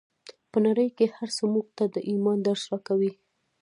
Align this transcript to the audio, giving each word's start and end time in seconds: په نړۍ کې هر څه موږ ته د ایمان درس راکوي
په 0.51 0.57
نړۍ 0.65 0.87
کې 0.97 1.05
هر 1.15 1.29
څه 1.37 1.43
موږ 1.53 1.67
ته 1.77 1.85
د 1.95 1.97
ایمان 2.11 2.37
درس 2.47 2.63
راکوي 2.71 3.11